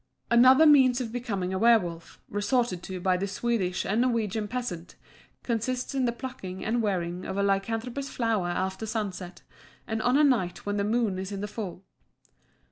Another 0.31 0.65
means 0.65 0.99
of 0.99 1.11
becoming 1.11 1.53
a 1.53 1.59
werwolf, 1.59 2.19
resorted 2.27 2.81
to 2.81 2.99
by 2.99 3.17
the 3.17 3.27
Swedish 3.27 3.85
and 3.85 4.01
Norwegian 4.01 4.47
peasant, 4.47 4.95
consists 5.43 5.93
in 5.93 6.05
the 6.05 6.11
plucking 6.11 6.65
and 6.65 6.81
wearing 6.81 7.23
of 7.23 7.37
a 7.37 7.43
lycanthropous 7.43 8.09
flower 8.09 8.47
after 8.47 8.87
sunset, 8.87 9.43
and 9.85 10.01
on 10.01 10.17
a 10.17 10.23
night 10.23 10.65
when 10.65 10.77
the 10.77 10.83
moon 10.83 11.19
is 11.19 11.31
in 11.31 11.41
the 11.41 11.47
full. 11.47 11.85